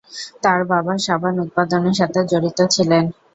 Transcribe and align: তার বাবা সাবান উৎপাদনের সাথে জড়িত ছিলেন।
তার 0.43 0.59
বাবা 0.71 0.93
সাবান 1.05 1.35
উৎপাদনের 1.45 1.95
সাথে 1.99 2.19
জড়িত 2.31 2.59
ছিলেন। 2.73 3.03